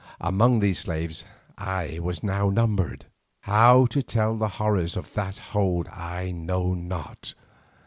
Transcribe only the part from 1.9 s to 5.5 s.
was now numbered. How to tell the horrors of that